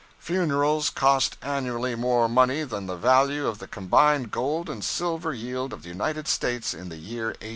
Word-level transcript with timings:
Funerals 0.17 0.89
cost 0.89 1.37
annually 1.43 1.93
more 1.93 2.27
money 2.27 2.63
than 2.63 2.87
the 2.87 2.95
value 2.95 3.45
of 3.45 3.59
the 3.59 3.67
combined 3.67 4.31
gold 4.31 4.67
and 4.67 4.83
silver 4.83 5.31
yield 5.31 5.71
of 5.73 5.83
the 5.83 5.89
United 5.89 6.27
States 6.27 6.73
in 6.73 6.89
the 6.89 6.97
year 6.97 7.25
1880! 7.25 7.49